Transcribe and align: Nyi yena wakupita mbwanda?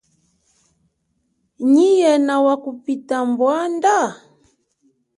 Nyi 1.71 1.87
yena 2.01 2.35
wakupita 2.45 3.17
mbwanda? 3.29 3.97